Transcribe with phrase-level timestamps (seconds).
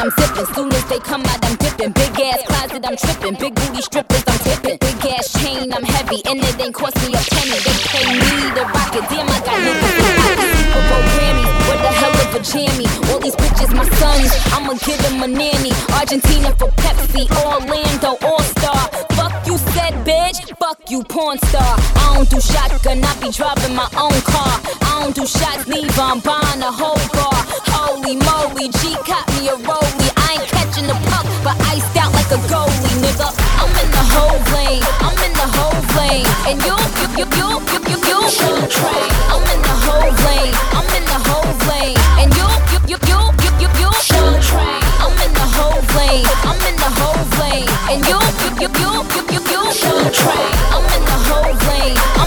[0.00, 0.46] I'm zipping.
[0.54, 1.92] Soon as they come out, I'm dipping.
[1.92, 3.34] Big ass closet, I'm tripping.
[3.38, 4.78] Big booty strippers, I'm tipping.
[4.78, 7.58] Big ass chain, I'm heavy, and it ain't cost me a penny.
[7.62, 8.92] They pay me to rock.
[8.94, 10.54] Damn, I got niggas pockets.
[10.74, 12.86] Super Grammys, what the hell of a jammy?
[13.12, 15.72] All these bitches, my sons, I'ma give them a nanny.
[15.94, 18.88] Argentina for Pepsi, Orlando, All Star.
[19.14, 20.38] Fuck you said, bitch.
[20.58, 21.76] Fuck you, porn star.
[22.02, 24.60] I don't do shotgun, I be driving my own car.
[24.82, 27.33] I don't do shots, leave, I'm buying a whole bar.
[28.54, 28.68] Foley.
[28.68, 30.12] G caught me a rollie.
[30.16, 33.28] I ain't catching the puck, but iced out like a goalie, nigga.
[33.58, 34.82] I'm in the whole lane.
[35.02, 36.26] I'm in the whole lane.
[36.46, 39.10] And you, you, you, you, you, you, you, you train.
[39.32, 40.54] I'm in the whole lane.
[40.78, 41.98] I'm in the whole lane.
[42.20, 44.82] And you, you, you, you, you, you, you, you train.
[45.02, 46.26] I'm in the whole lane.
[46.48, 47.68] I'm in the whole lane.
[47.90, 50.52] And you, you, you, you, you, you, you, you train.
[50.74, 52.23] I'm in the whole lane.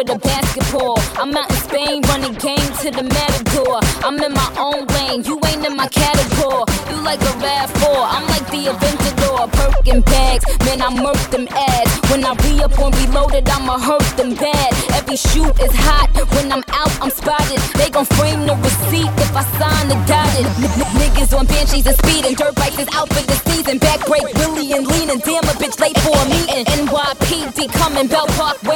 [0.00, 0.96] With a basketball.
[1.20, 3.84] I'm out in Spain running game to the matador.
[4.00, 6.64] I'm in my own lane, you ain't in my category.
[6.88, 9.52] You like a RAV4, I'm like the Aventador.
[9.52, 11.92] Birkin bags, man, I murk them ads.
[12.08, 14.72] When I re up on reloaded, I'ma hurt them bad.
[14.96, 17.60] Every shoot is hot, when I'm out, I'm spotted.
[17.76, 20.48] They gon' frame the receipt if I sign the dotted.
[20.96, 23.76] Niggas on banshees and speeding, dirt bikes is out for the season.
[23.76, 26.64] Back break, Willie and leaning, damn a bitch late for a meeting.
[26.88, 28.69] NYPD coming, Bell gunning.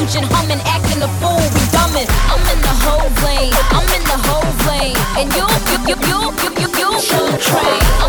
[0.00, 2.08] Double humming, acting a fool, we dumbing.
[2.32, 4.96] I'm in the whole lane, I'm in the whole lane.
[5.20, 7.60] And you, you, you, you, you, you, you, you, train.
[7.60, 7.99] I'm in the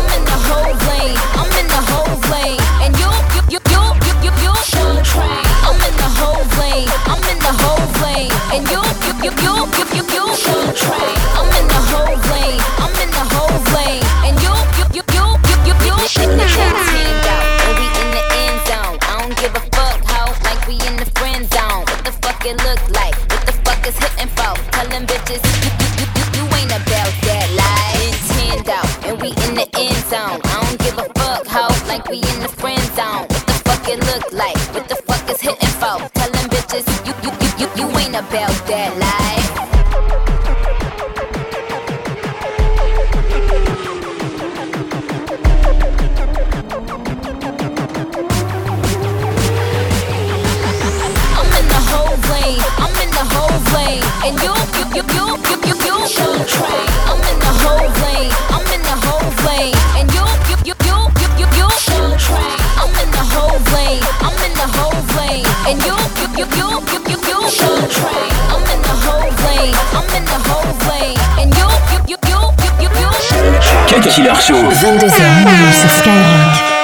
[55.14, 55.96] you, you, you, you, you.
[56.06, 56.88] Show train.
[57.10, 58.32] I'm in the whole lane.
[58.54, 59.74] I'm in the whole lane.
[59.98, 61.68] And you, you, you, you, you, you, you.
[61.78, 62.58] Show train.
[62.82, 64.02] I'm in the whole lane.
[64.26, 65.46] I'm in the whole lane.
[65.68, 67.38] And you, you, you, you, you, you, you.
[67.50, 68.32] Show train.
[68.52, 69.74] I'm in the whole lane.
[69.96, 71.18] I'm in the whole lane.
[71.40, 74.10] And you, you, you, you, you, you, you.
[74.10, 74.54] Killer Show.
[74.54, 76.81] 22h sur Skyrock.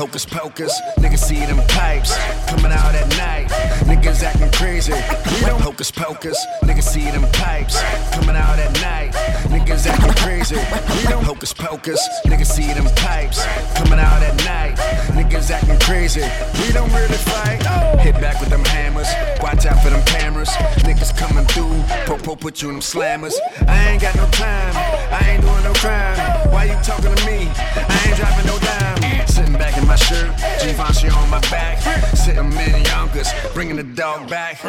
[0.00, 2.16] Hocus pocus, niggas see them pipes
[2.48, 3.48] coming out at night.
[3.84, 4.94] Niggas acting crazy.
[4.94, 7.78] We don't hocus pocus, niggas see them pipes
[8.10, 9.12] coming out at night.
[9.52, 10.56] Niggas acting crazy.
[10.56, 13.44] We don't hocus pocus, niggas see them pipes
[13.76, 14.78] coming out at night.
[15.12, 16.24] Niggas acting crazy.
[16.64, 17.60] We don't really fight.
[18.00, 19.08] Hit back with them hammers.
[19.42, 20.48] Watch out for them cameras.
[20.80, 21.76] Niggas coming through.
[22.06, 23.34] Popo put you in them slammers.
[23.68, 24.72] I ain't got no time.
[25.12, 26.16] I ain't doing no crime.
[26.50, 27.52] Why you talking to me?
[27.52, 29.09] I ain't dropping no dime.
[29.28, 30.30] Sitting back in my shirt.
[30.62, 31.78] Givenchy on my back.
[32.16, 33.28] Sitting in Yonkers.
[33.54, 34.62] Bringing the dog back.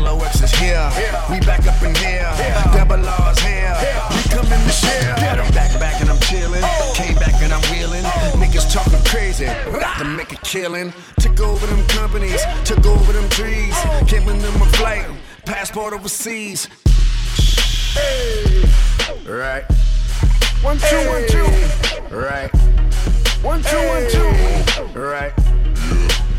[0.00, 0.90] LOX is here.
[1.30, 2.30] We back up in here.
[2.72, 3.74] Double R's here.
[4.10, 5.14] We coming to share.
[5.52, 6.62] Back back and I'm chilling.
[6.94, 8.04] Came back and I'm wheeling.
[8.40, 9.46] Niggas talking crazy.
[9.46, 10.92] About to make a killing.
[11.20, 12.42] Took over them companies.
[12.64, 13.76] Took over them trees.
[14.06, 15.06] Giving them a flight.
[15.44, 16.68] Passport overseas.
[17.94, 18.64] Hey.
[19.26, 19.64] Right.
[20.62, 22.14] One, two, one, two.
[22.14, 22.50] Right.
[23.44, 24.98] One, two, one, two.
[24.98, 25.30] Right.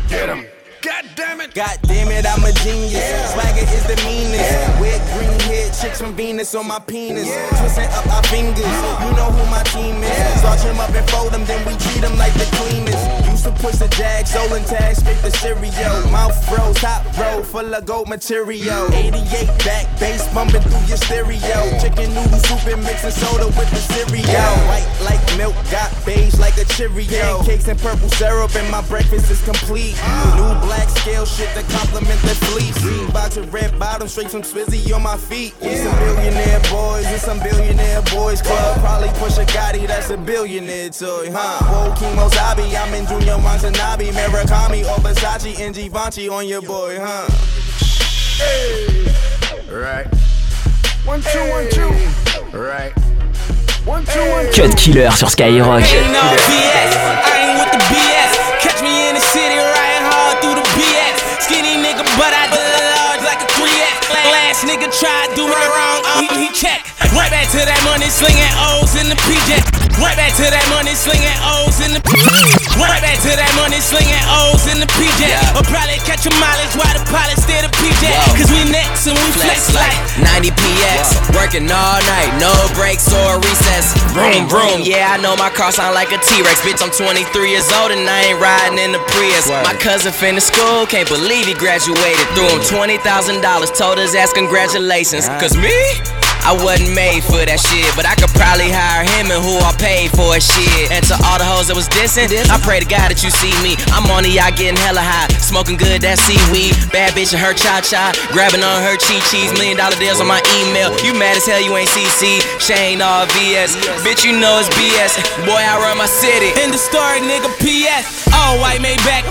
[0.08, 0.44] Get him.
[0.82, 1.54] God damn it.
[1.54, 3.32] God damn it, I'm a genius.
[3.32, 4.80] Swagger is the meanest.
[4.80, 7.30] With green head chicks from Venus on my penis.
[7.58, 8.58] Twisting up our fingers.
[8.58, 10.40] You know who my team is.
[10.40, 13.30] Starch them up and fold them, then we treat them like the cleanest.
[13.30, 16.10] Used to push the jag, stolen tag, straight the cereal.
[16.10, 18.92] Mouth froze, top row, full of gold material.
[18.92, 21.58] 88 back, bass bumping through your stereo.
[21.80, 24.52] Chicken noodle soup and mixing soda with the cereal.
[24.70, 27.42] White like milk, got beige like a Cheerio.
[27.42, 29.96] Pancakes and purple syrup, and my breakfast is complete.
[29.98, 30.38] Ah.
[30.38, 32.78] New black scale shit to complement the fleece.
[32.78, 35.54] Green box with red bottom, straight from Swizzy on my feet.
[35.60, 38.78] We some billionaire boys, we some billionaire boys club.
[38.80, 41.58] Probably push a Gotti, that's a billionaire toy, huh?
[41.58, 41.66] Ah.
[41.66, 44.12] Whoa, Kimo's hobby, I'm in Junya Watanabe.
[44.12, 47.26] Murakami Armani or Versace and Givenchy on your boy, huh?
[48.38, 48.95] Hey,
[49.80, 50.06] right.
[51.04, 51.90] One, two, one, two.
[52.56, 52.92] Right.
[53.84, 54.62] One, two, one, two.
[54.62, 55.84] Cut Killer sur Skyrock.
[55.84, 58.32] Ain't no BS, I ain't with the BS.
[58.64, 61.44] Catch me in the city riding hard through the BS.
[61.44, 64.10] Skinny nigga, but I do large like a 3X.
[64.32, 66.82] Last nigga tried doing it wrong, oh, he, he check.
[67.14, 69.62] Right back to that money, slinging O's in the PJ.
[70.02, 72.02] Right back to that money, slinging O's in the
[72.76, 75.24] Right back to that money, slinging O's in the PJ.
[75.24, 75.56] Yeah.
[75.56, 78.04] Or probably catch a mileage while the pilot steer the PJ.
[78.04, 78.36] Whoa.
[78.36, 79.96] Cause we next and we flex, Flex like
[80.44, 83.96] 90 PS, working all night, no breaks or recess.
[84.12, 84.84] Vroom, vroom.
[84.84, 86.60] Yeah, I know my car sound like a T-Rex.
[86.60, 89.48] Bitch, I'm 23 years old and I ain't riding in the Prius.
[89.48, 92.24] My cousin finished school, can't believe he graduated.
[92.36, 93.40] Threw him $20,000,
[93.72, 95.28] told his ass congratulations.
[95.40, 95.72] Cause me?
[96.46, 99.74] I wasn't made for that shit, but I could probably hire him and who I
[99.74, 100.94] paid for shit.
[100.94, 103.50] And to all the hoes that was dissing, I pray to God that you see
[103.66, 103.74] me.
[103.90, 106.78] I'm on the yacht getting hella high, smoking good that seaweed.
[106.94, 109.50] Bad bitch and her cha cha, grabbing on her chi chis.
[109.58, 110.94] Million dollar deals on my email.
[111.02, 112.38] You mad as hell, you ain't CC.
[112.62, 113.74] Shane all VS.
[114.06, 115.18] Bitch, you know it's BS.
[115.50, 116.54] Boy, I run my city.
[116.62, 118.30] In the story, nigga, PS.
[118.30, 119.26] All white made back.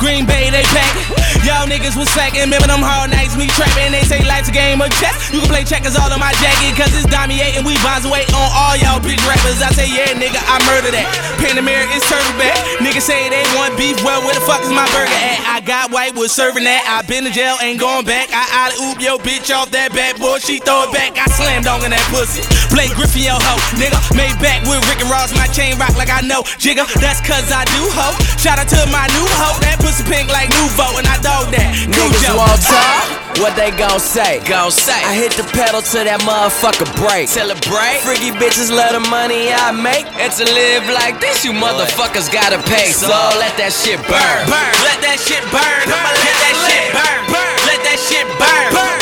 [0.00, 0.96] Green Bay, they pack.
[1.44, 2.40] Y'all niggas was slacking.
[2.40, 3.92] Remember them hard nights, me trapping.
[3.92, 5.28] They say life's a game of chess.
[5.28, 8.48] You can play checkers all on my jacket, cause it's and we bonds away on
[8.56, 9.60] all y'all bitch rappers.
[9.60, 11.06] I say, yeah, nigga, I murder that.
[11.36, 12.56] Panamera is turtle back.
[12.80, 14.00] Niggas say they want beef.
[14.02, 15.38] Well, where the fuck is my burger at?
[15.44, 16.82] I got white, was serving that.
[16.88, 18.32] I been to jail, ain't going back.
[18.32, 20.40] I out oop yo bitch off that bad boy.
[20.40, 21.20] She throw it back.
[21.20, 22.40] I slam dong in that pussy.
[22.72, 23.54] Blake Griffin, yo ho.
[23.76, 25.36] Nigga, made back with Rick and Ross.
[25.36, 26.40] My chain rock like I know.
[26.56, 28.16] Jigga, that's cause I do ho.
[28.40, 29.69] Shout out to my new hoe.
[30.00, 31.68] Pussy pink like Nouveau, and I dog that.
[31.88, 32.72] Niggas won't talk.
[32.72, 33.42] Uh-huh.
[33.42, 34.40] What they gon' say?
[34.44, 34.96] Gon' say.
[34.96, 37.28] I hit the pedal to that motherfucker break.
[37.28, 38.04] Celebrate.
[38.04, 40.04] Freaky bitches love the money I make.
[40.20, 42.92] And to live like this, you motherfuckers gotta pay.
[42.92, 43.08] So
[43.40, 44.40] let that shit burn.
[44.48, 44.72] burn.
[44.84, 45.80] Let that shit burn.
[45.88, 47.20] I'ma let that shit burn.
[47.32, 47.56] burn.
[47.64, 48.68] Let that shit burn.
[48.76, 48.98] burn.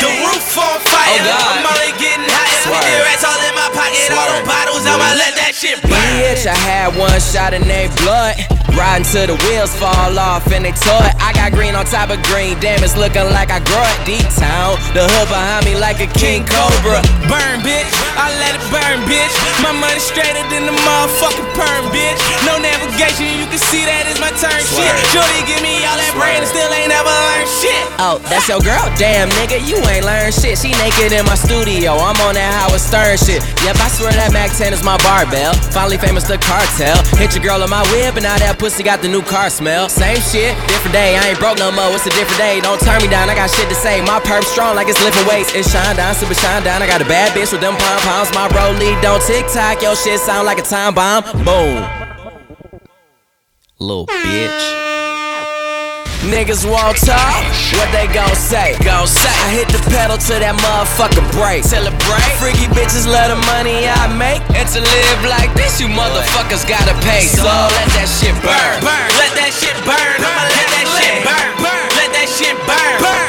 [0.00, 1.20] The roof on fire.
[1.20, 1.44] Oh, God.
[1.60, 2.64] I'm only getting higher.
[2.64, 4.08] Fifty rats all in my pocket.
[4.12, 4.32] All Swerve.
[4.32, 4.84] them bottles.
[4.88, 5.80] I'ma let that shit.
[5.80, 8.36] Bitch, I had one shot in they blood.
[8.74, 11.14] Riding till the wheels fall off and they tore it.
[11.22, 13.98] I got green on top of green, damn, it's looking like I grow it.
[14.02, 16.98] Deep town, the hood behind me like a king cobra.
[17.30, 17.86] Burn, bitch.
[18.18, 19.30] I let it burn, bitch.
[19.62, 22.18] My money straighter than the motherfucking perm, bitch.
[22.42, 24.90] No navigation, you can see that is my turn shit.
[25.14, 27.84] Shorty give me all that brain and still ain't never learned shit.
[28.02, 28.82] Oh, that's your girl?
[28.98, 30.58] Damn, nigga, you ain't learned shit.
[30.58, 31.94] She naked in my studio.
[31.94, 33.38] I'm on that Howard Stern shit.
[33.62, 35.53] Yep, I swear that Mac 10 is my barbell.
[35.74, 36.94] Finally famous, the cartel.
[37.18, 39.88] Hit your girl on my whip, and now that pussy got the new car smell.
[39.88, 41.18] Same shit, different day.
[41.18, 41.90] I ain't broke no more.
[41.90, 42.60] It's a different day.
[42.60, 43.28] Don't turn me down.
[43.28, 44.00] I got shit to say.
[44.02, 45.54] My perp strong like it's lifting weights.
[45.54, 46.82] It shine down, super shine down.
[46.82, 48.30] I got a bad bitch with them pom poms.
[48.34, 49.82] My rollie don't tick tock.
[49.82, 51.26] Your shit sound like a time bomb.
[51.42, 51.82] Boom.
[53.78, 54.93] Little bitch.
[56.24, 57.44] Niggas won't talk,
[57.76, 58.72] what they gon' say?
[58.80, 61.68] Gon' say I hit the pedal to that motherfucker break.
[61.68, 62.32] Celebrate.
[62.40, 64.40] Freaky bitches love the money I make.
[64.56, 67.28] And to live like this, you motherfuckers gotta pay.
[67.28, 68.76] So let that shit burn.
[68.80, 69.08] burn.
[69.20, 70.16] Let that shit burn.
[70.16, 71.50] I'ma let that shit burn.
[71.60, 71.86] burn.
[71.92, 72.96] Let that shit burn.
[73.04, 73.28] burn.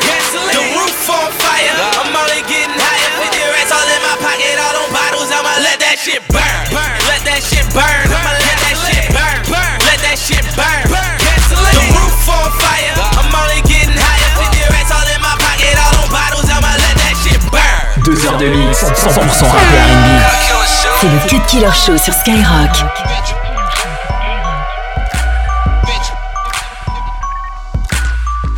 [0.56, 1.76] The roof on fire.
[2.00, 2.65] I'm only getting
[18.76, 20.08] 100%, rap et R&B.
[21.00, 22.72] C'est le Cut Killer Show sur Skyrock.
[23.08, 23.32] Bitch.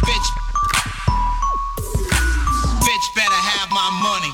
[0.05, 0.29] Bitch.
[2.81, 4.33] Bitch better have my money.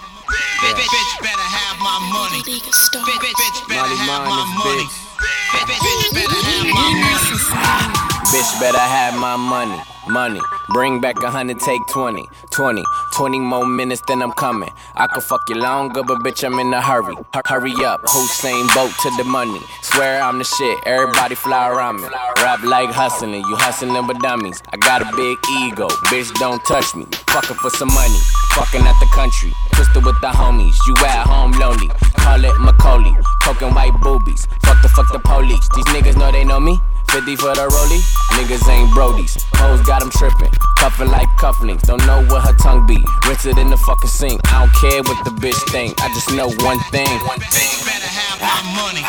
[8.34, 10.40] Bitch better have my money, money.
[10.70, 14.72] Bring back a hundred, take 20, 20, 20 more minutes, then I'm coming.
[14.96, 17.14] I could fuck you longer, but bitch, I'm in a hurry.
[17.16, 19.60] Hu- Hurry up, Usain Bolt to the money.
[19.84, 22.08] Swear I'm the shit, everybody fly around me.
[22.42, 24.64] Rap like hustling, you hustling with dummies.
[24.74, 27.06] I got a big ego, bitch, don't touch me.
[27.30, 28.18] Fucking for some money,
[28.56, 29.54] fucking at the country.
[29.74, 31.90] Twisted with the homies, you at home lonely.
[32.18, 33.14] Call it Macaulay,
[33.44, 34.48] poking white boobies.
[34.64, 36.80] Fuck the fuck the police, these niggas know they know me.
[37.14, 38.02] 50 for the rollie,
[38.34, 39.38] niggas ain't brodies.
[39.62, 40.50] Hoes got them trippin',
[40.82, 41.86] cuffin' like cufflinks.
[41.86, 43.06] Don't know what her tongue be.
[43.30, 44.42] Rinse it in the fucking sink.
[44.50, 45.94] I don't care what the bitch think.
[46.02, 47.06] I just know one thing.
[47.30, 49.06] One Bitch better have my money.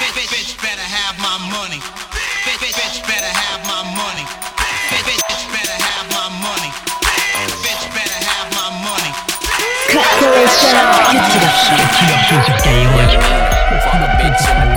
[0.00, 1.84] Bitch, bitch, bitch better have my money.
[2.48, 4.24] Bitch, bitch, bitch better have my money.
[4.88, 6.72] Bitch, bitch, bitch better have my money.
[7.60, 9.12] Bitch better have my money.
[9.92, 10.80] Cut Killer Show
[12.24, 13.20] sur Skyrock.
[13.84, 14.73] Fuck a bitch in a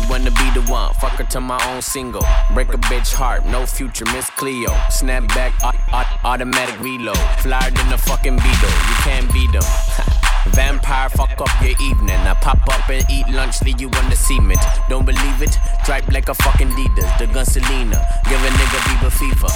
[0.00, 2.24] record to be the one, fuck her to my own single.
[2.54, 4.70] Break a bitch heart, no future, Miss Cleo.
[4.90, 5.52] Snap back,
[6.24, 7.18] automatic reload.
[7.40, 9.62] Flyer than the fucking Beetle, you can't beat them.
[10.48, 12.10] Vampire, fuck up your evening.
[12.10, 14.60] I pop up and eat lunch, leave you on the cement.
[14.88, 15.56] Don't believe it?
[15.84, 17.18] Dripe like a fucking Adidas.
[17.18, 19.48] The gun Selena, give a nigga Bieber fever.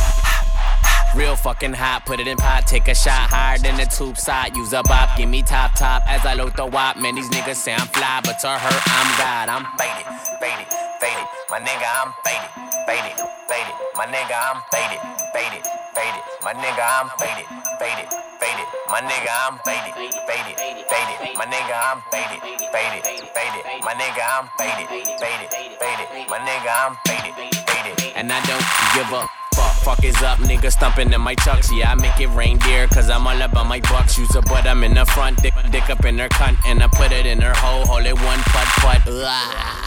[1.17, 4.55] Real fucking hot, put it in pot, take a shot higher than the tube side.
[4.55, 6.99] Use a bop, give me top top as I load the wop.
[6.99, 9.49] Man, these niggas say I'm fly, but to her, I'm God.
[9.49, 10.05] I'm faded,
[10.47, 10.71] faded,
[11.03, 11.27] faded.
[11.51, 12.51] My nigga, I'm faded,
[12.87, 13.17] faded,
[13.51, 13.77] faded.
[13.99, 15.01] My nigga, I'm faded,
[15.35, 16.23] faded, faded.
[16.47, 17.47] My nigga, I'm faded,
[17.83, 18.07] faded,
[18.39, 18.67] faded.
[18.87, 19.95] My nigga, I'm faded,
[20.31, 20.55] faded,
[20.87, 21.35] faded.
[21.35, 22.39] My nigga, I'm faded,
[22.71, 23.03] faded,
[23.35, 23.65] faded.
[23.83, 24.87] My nigga, I'm faded,
[25.19, 25.51] faded,
[25.83, 26.09] faded.
[26.31, 27.35] My nigga, I'm faded,
[27.67, 28.13] faded.
[28.15, 29.29] And I don't give up
[29.83, 31.73] fuck is up, nigga stumping in my chucks.
[31.73, 34.19] Yeah, I make it rain, dear, cause I'm all about my bucks.
[34.19, 36.89] Use a butt, I'm in the front, dick, dick up in her cunt, and I
[36.89, 39.86] put it in her hole, hold it one put put.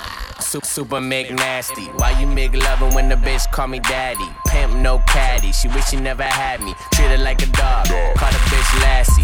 [0.50, 1.86] Super, super make nasty.
[1.98, 4.28] Why you make loving when the bitch call me daddy?
[4.48, 5.52] Pimp no caddy.
[5.52, 6.74] She wish she never had me.
[6.92, 7.86] Treat her like a dog.
[8.18, 9.22] Call the bitch Lassie.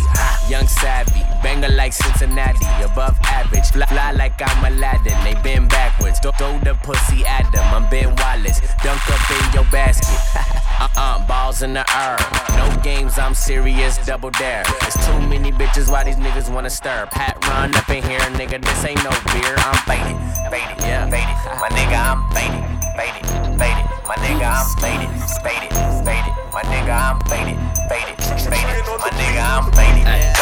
[0.51, 1.34] Young savvy.
[1.45, 2.65] Banger like Cincinnati.
[2.83, 3.69] Above average.
[3.69, 5.13] Fly, fly like I'm Aladdin.
[5.23, 6.19] They been backwards.
[6.19, 7.61] Throw, throw the pussy at them.
[7.71, 8.61] I'm Ben Wallace.
[8.81, 10.17] Dunk up in your basket.
[10.81, 12.17] uh-uh, balls in the air.
[12.57, 14.63] No games, I'm serious, double dare.
[14.89, 17.07] It's too many bitches, why these niggas wanna stir?
[17.11, 19.55] Pat run up in here, nigga, this ain't no beer.
[19.69, 20.17] I'm faded,
[20.49, 21.37] faded, yeah, faded.
[21.61, 22.63] My nigga, I'm faded,
[22.97, 23.25] faded,
[23.61, 23.85] faded.
[24.09, 25.09] My nigga, I'm faded,
[25.45, 25.71] faded,
[26.05, 26.33] faded.
[26.51, 28.17] My nigga, I'm faded, faded,
[28.49, 28.85] faded.
[28.97, 30.34] My nigga, I'm faded,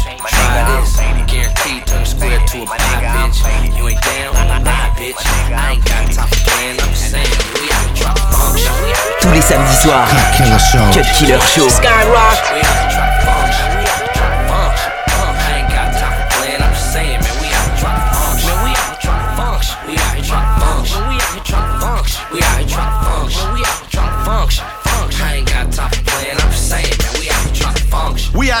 [0.00, 0.96] try this.
[1.30, 3.76] Guaranteed turn square to a pie, bitch.
[3.76, 5.20] You ain't down, nah, bitch.
[5.52, 7.36] I ain't got time for playing, I'm just saying.
[7.60, 10.86] We out to drop function, we out Tous les samedis soirs, Cut Killer Show.
[10.92, 11.68] Cut Killer Show.
[11.68, 12.59] Skyrock.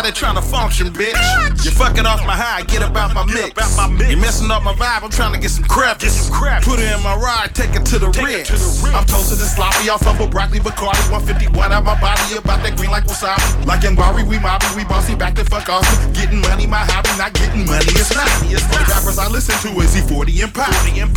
[0.00, 1.64] out there trying to function, bitch.
[1.64, 3.52] You fucking off my high, get about my mix.
[4.08, 6.00] You messing up my vibe, I'm trying to get some crap.
[6.00, 6.62] Get some crap.
[6.62, 8.50] Put it in my ride, take it to the ridge.
[8.94, 12.76] I'm toasted and sloppy, off of a broccoli, Bacardi, 151 out my body, about that
[12.76, 13.66] green like wasabi.
[13.66, 15.84] Like in Bari, we mobby, we bossy, back the fuck off.
[16.14, 18.28] Getting money, my hobby, not getting money, it's not.
[18.42, 18.54] Me.
[18.54, 20.68] It's the rappers I listen to is E40 and Pop.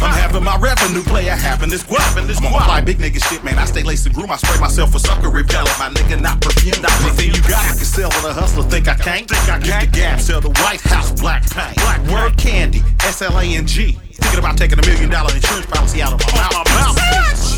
[0.04, 2.04] I'm having my revenue player having this guap.
[2.18, 3.58] I'm on fly big nigga shit, man.
[3.58, 5.78] I stay laced and groom, I spray myself for sucker repellent.
[5.80, 6.82] My nigga, not perfume.
[6.82, 9.30] Not anything you got, I can sell with a hustler, think I can't.
[9.30, 9.92] Think I can't.
[9.92, 11.76] the gap, sell the White House black paint.
[11.76, 13.92] Black Word candy, S L A N G.
[13.92, 16.50] Thinking about taking a million dollar insurance policy out of my
[16.82, 16.98] mouth.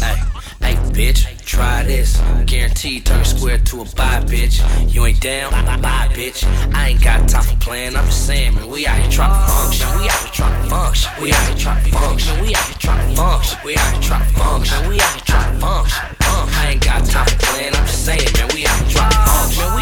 [0.03, 0.17] Hey,
[0.61, 2.19] hey, bitch, try this.
[2.45, 4.59] Guaranteed turn square to a buy, bitch.
[4.93, 6.43] You ain't down, bye, bitch.
[6.73, 8.67] I ain't got time for playing, I'm just saying, man.
[8.67, 11.11] We out here trying to function, we out here trying to function.
[11.21, 13.59] We out here trying to function, we out here trying to function.
[13.63, 16.15] We out here trying to function, we out here trying to function.
[16.27, 18.49] I ain't got time for playing, I'm just saying, man.
[18.53, 19.74] We out here trying to function,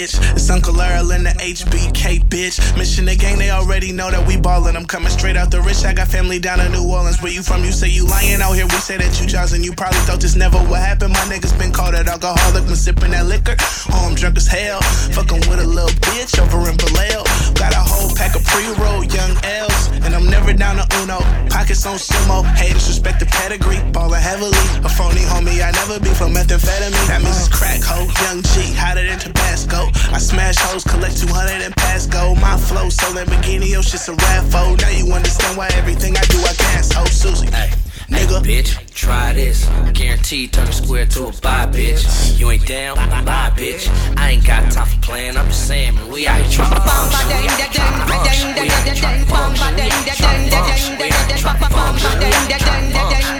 [0.00, 0.16] bitch.
[0.32, 2.56] It's Uncle Earl and the HBK bitch.
[2.76, 4.76] Mission the gang, they already know that we ballin'.
[4.76, 5.84] I'm coming straight out the rich.
[5.84, 7.20] I got family down in New Orleans.
[7.22, 7.64] Where you from?
[7.64, 8.64] You say you lying out here.
[8.64, 9.62] We say that you Johnson.
[9.62, 11.12] You probably thought this never would happen.
[11.12, 13.56] My niggas been called an alcoholic when sippin' that liquor.
[13.92, 14.80] Oh, I'm drunk as hell.
[15.12, 17.24] Fuckin' with a little bitch over in Vallejo.
[17.54, 19.88] Got a whole pack of pre-roll young L's.
[20.04, 21.20] And I'm never down to Uno.
[21.60, 22.42] Pockets on simo.
[22.56, 23.76] Haters respect the pedigree.
[23.92, 24.56] Ballin' heavily.
[24.80, 27.06] A phony homie, I never be from methamphetamine.
[27.06, 28.08] That means it's crack hoe.
[28.24, 29.92] Young G, hotter than Tabasco.
[30.08, 32.34] I smash hoes, collect 200 and pass go.
[32.36, 34.80] My flow, so Lamborghini, your shit's a raffo.
[34.80, 36.96] Now you understand why everything I do, I gas.
[36.96, 37.44] Oh, Susie.
[37.52, 37.68] Hey,
[38.08, 38.40] Nigga.
[38.40, 39.66] Hey, bitch, try this.
[39.94, 42.38] Guaranteed turn a square to a buy, bitch.
[42.38, 43.88] You ain't down, bye, bitch.
[44.16, 45.36] I ain't got time for playing.
[45.36, 46.08] I'm just saying, man.
[46.12, 47.28] We out here trying to function.
[47.28, 48.48] We out here trying to function.
[48.60, 49.76] We out here trying to function.
[49.78, 53.39] We out here trying to function.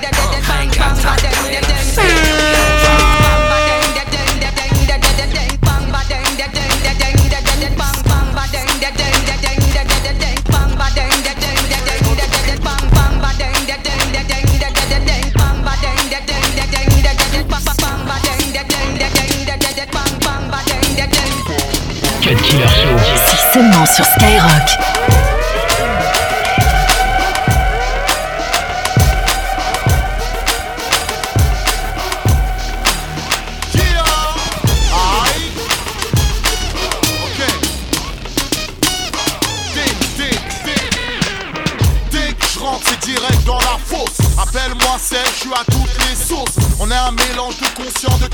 [42.52, 44.18] Je rentre, c'est direct dans la fosse.
[44.38, 46.56] Appelle-moi Marseille, je suis à toutes les sauces.
[46.78, 48.26] On est un mélange de conscient de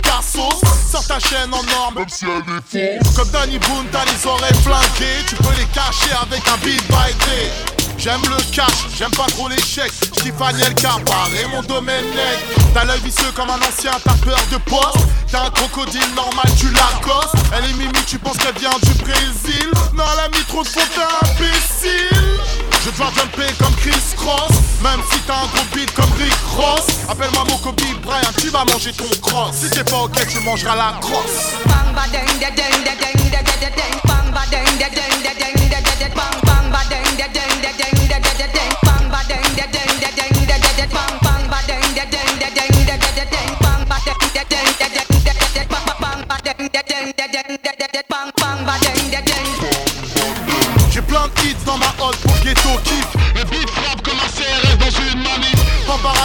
[1.06, 3.14] ta chaîne en norme, même si elle est fausse.
[3.16, 5.24] Comme Danny Boone, t'as les oreilles flanquées.
[5.28, 7.50] Tu peux les cacher avec un beat by day.
[7.98, 9.90] J'aime le cash, j'aime pas trop l'échec.
[10.16, 10.36] J'kiffe
[10.76, 12.58] Capar et mon domaine nec.
[12.74, 15.06] T'as l'œil vicieux comme un ancien, t'as peur de poste.
[15.30, 17.34] T'as un crocodile normal, tu l'accostes.
[17.56, 19.70] Elle est mimi, tu penses qu'elle vient du Brésil.
[19.94, 22.55] Non, elle a mis trop de imbécile.
[22.86, 24.52] Je dois jumper comme Chris Cross.
[24.80, 26.86] Même si t'as un gros beat comme Rick Ross.
[27.08, 29.56] Appelle-moi mon Kobe Bryant, tu vas manger ton cross.
[29.56, 31.56] Si t'es pas ok, tu mangeras la crosse.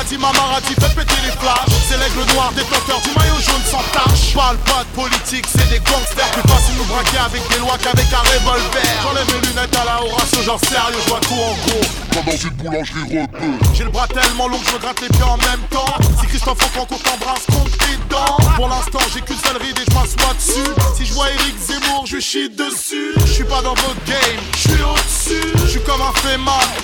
[0.02, 1.70] Péter les flashs.
[1.88, 4.34] C'est l'aigle noir, détenteur du maillot jaune sans tache.
[4.34, 6.32] Parle pas de politique, c'est des gangsters.
[6.32, 8.82] Plus facile nous braquer avec des lois qu'avec un revolver.
[9.04, 11.86] J'enlève mes lunettes à la Horatio, genre sérieux, je vois tout en gros.
[12.14, 13.58] Comme dans une boulangerie rebeu.
[13.74, 15.94] J'ai le bras tellement long que je gratte les pieds en même temps.
[16.20, 18.38] Si Christophe Franco t'embrasse, compte tes dents.
[18.56, 20.72] Pour l'instant, j'ai qu'une seule ride et je m'assois dessus.
[20.98, 23.14] Si je vois Eric Zemmour, je chie dessus.
[23.26, 25.54] Je suis pas dans votre game, je suis au-dessus.
[25.64, 26.12] Je suis comme un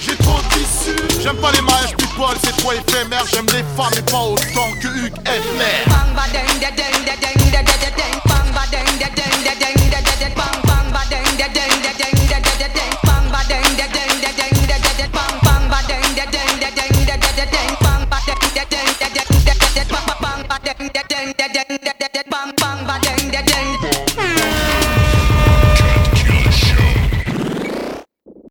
[0.01, 0.16] j'ai d'issues.
[1.27, 3.25] J'aime pas les mariages people, c'est trop éphémère.
[3.29, 5.84] J'aime les femmes et pas autant que Hugues Hefner.